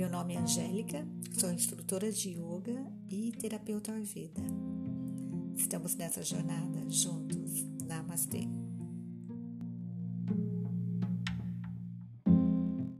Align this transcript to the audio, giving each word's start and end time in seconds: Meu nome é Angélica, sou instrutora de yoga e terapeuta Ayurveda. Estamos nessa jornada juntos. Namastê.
Meu 0.00 0.08
nome 0.08 0.34
é 0.34 0.38
Angélica, 0.38 1.06
sou 1.30 1.52
instrutora 1.52 2.10
de 2.10 2.30
yoga 2.30 2.90
e 3.10 3.32
terapeuta 3.32 3.92
Ayurveda. 3.92 4.40
Estamos 5.54 5.94
nessa 5.94 6.22
jornada 6.22 6.88
juntos. 6.88 7.66
Namastê. 7.86 8.48